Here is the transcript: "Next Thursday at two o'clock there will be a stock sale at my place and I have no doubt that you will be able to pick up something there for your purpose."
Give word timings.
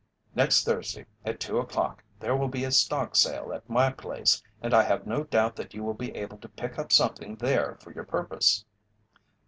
"Next 0.33 0.65
Thursday 0.65 1.05
at 1.23 1.39
two 1.39 1.59
o'clock 1.59 2.03
there 2.19 2.35
will 2.35 2.47
be 2.47 2.63
a 2.63 2.71
stock 2.71 3.15
sale 3.15 3.53
at 3.53 3.69
my 3.69 3.91
place 3.91 4.41
and 4.59 4.73
I 4.73 4.81
have 4.81 5.05
no 5.05 5.23
doubt 5.25 5.55
that 5.57 5.75
you 5.75 5.83
will 5.83 5.93
be 5.93 6.15
able 6.15 6.39
to 6.39 6.49
pick 6.49 6.79
up 6.79 6.91
something 6.91 7.35
there 7.35 7.77
for 7.83 7.91
your 7.93 8.05
purpose." 8.05 8.65